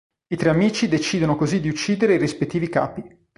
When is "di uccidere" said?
1.59-2.15